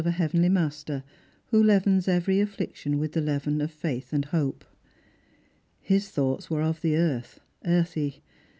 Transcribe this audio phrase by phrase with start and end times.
[0.03, 1.03] a heavenly Master,
[1.51, 4.65] who leavens every affliction with the leaven of faith and hope.
[5.79, 8.23] His thoughts were of the earth, earthy.